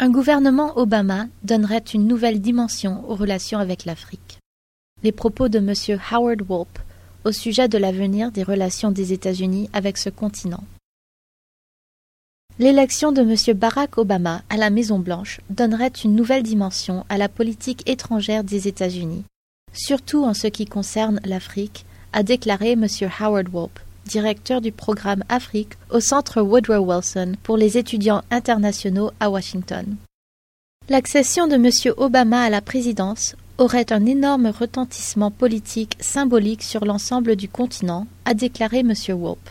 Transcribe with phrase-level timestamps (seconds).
[0.00, 4.40] Un gouvernement Obama donnerait une nouvelle dimension aux relations avec l'Afrique.
[5.04, 6.00] Les propos de M.
[6.10, 6.80] Howard Wolpe
[7.22, 10.64] au sujet de l'avenir des relations des États-Unis avec ce continent.
[12.58, 13.56] L'élection de M.
[13.56, 19.22] Barack Obama à la Maison-Blanche donnerait une nouvelle dimension à la politique étrangère des États-Unis,
[19.72, 22.86] surtout en ce qui concerne l'Afrique, a déclaré M.
[23.20, 29.30] Howard Wolpe directeur du programme Afrique au Centre Woodrow Wilson pour les étudiants internationaux à
[29.30, 29.96] Washington.
[30.88, 31.70] L'accession de M.
[31.96, 38.34] Obama à la présidence aurait un énorme retentissement politique symbolique sur l'ensemble du continent, a
[38.34, 38.92] déclaré M.
[39.08, 39.50] Wolpe.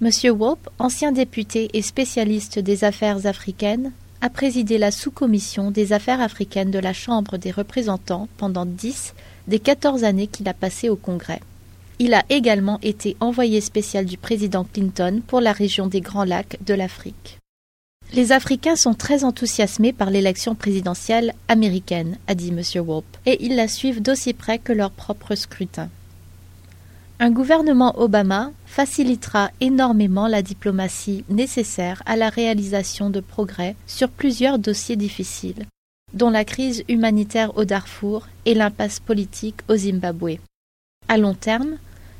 [0.00, 0.10] M.
[0.36, 6.70] Wolpe, ancien député et spécialiste des affaires africaines, a présidé la sous-commission des affaires africaines
[6.70, 9.14] de la Chambre des représentants pendant dix
[9.46, 11.40] des quatorze années qu'il a passées au Congrès.
[11.98, 16.58] Il a également été envoyé spécial du président Clinton pour la région des Grands Lacs
[16.64, 17.38] de l'Afrique.
[18.12, 22.60] Les Africains sont très enthousiasmés par l'élection présidentielle américaine, a dit M.
[22.84, 25.88] Wolpe, et ils la suivent d'aussi près que leur propre scrutin.
[27.18, 34.58] Un gouvernement Obama facilitera énormément la diplomatie nécessaire à la réalisation de progrès sur plusieurs
[34.58, 35.64] dossiers difficiles,
[36.12, 40.36] dont la crise humanitaire au Darfour et l'impasse politique au Zimbabwe.
[41.08, 41.78] À long terme,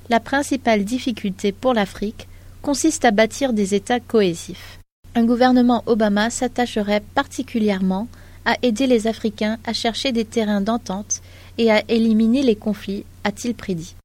[0.09, 2.29] la principale difficulté pour l'Afrique
[2.63, 4.79] consiste à bâtir des États cohésifs.
[5.15, 8.09] Un gouvernement Obama s'attacherait particulièrement
[8.45, 11.21] à aider les Africains à chercher des terrains d'entente
[11.59, 13.97] et à éliminer les conflits, a-t-il prédit.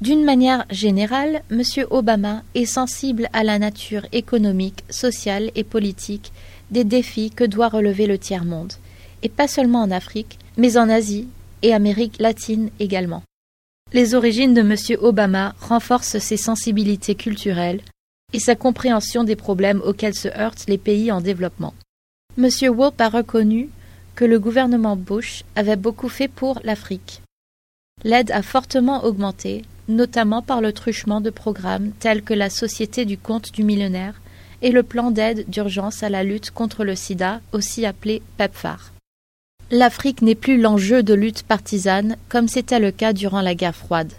[0.00, 1.62] D'une manière générale, M.
[1.90, 6.32] Obama est sensible à la nature économique, sociale et politique
[6.70, 8.72] des défis que doit relever le tiers-monde,
[9.22, 11.28] et pas seulement en Afrique, mais en Asie
[11.62, 13.22] et Amérique latine également.
[13.92, 14.76] Les origines de M.
[15.02, 17.80] Obama renforcent ses sensibilités culturelles
[18.32, 21.74] et sa compréhension des problèmes auxquels se heurtent les pays en développement.
[22.38, 22.48] M.
[22.72, 23.68] Wolpe a reconnu
[24.14, 27.22] que le gouvernement Bush avait beaucoup fait pour l'Afrique.
[28.04, 33.18] L'aide a fortement augmenté, notamment par le truchement de programmes tels que la Société du
[33.18, 34.20] compte du millionnaire
[34.62, 38.92] et le plan d'aide d'urgence à la lutte contre le sida, aussi appelé PEPFAR.
[39.72, 44.12] L'Afrique n'est plus l'enjeu de lutte partisane comme c'était le cas durant la guerre froide.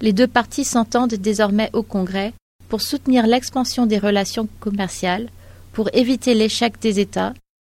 [0.00, 2.32] Les deux parties s'entendent désormais au Congrès
[2.68, 5.30] pour soutenir l'expansion des relations commerciales,
[5.72, 7.34] pour éviter l'échec des États,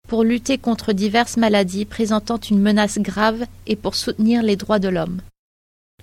[0.07, 4.89] pour lutter contre diverses maladies présentant une menace grave et pour soutenir les droits de
[4.89, 5.21] l'homme.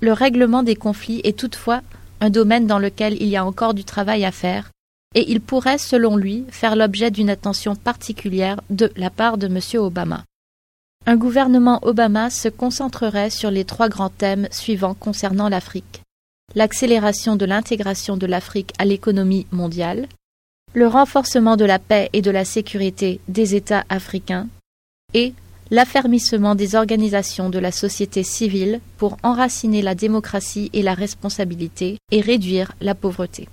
[0.01, 1.81] Le règlement des conflits est toutefois
[2.21, 4.71] un domaine dans lequel il y a encore du travail à faire,
[5.13, 9.59] et il pourrait, selon lui, faire l'objet d'une attention particulière de la part de M.
[9.79, 10.23] Obama.
[11.05, 16.01] Un gouvernement Obama se concentrerait sur les trois grands thèmes suivants concernant l'Afrique.
[16.55, 20.07] L'accélération de l'intégration de l'Afrique à l'économie mondiale,
[20.73, 24.47] le renforcement de la paix et de la sécurité des États africains,
[25.13, 25.33] et
[25.71, 32.21] l'affermissement des organisations de la société civile pour enraciner la démocratie et la responsabilité et
[32.21, 33.49] réduire la pauvreté.